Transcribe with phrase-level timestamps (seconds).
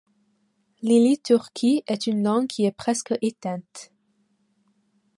[0.81, 3.91] L'ili turki est une langue qui est presque éteinte.